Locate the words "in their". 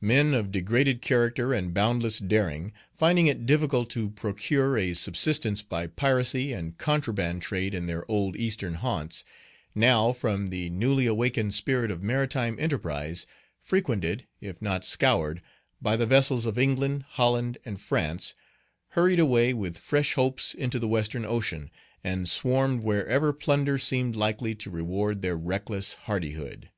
7.74-8.10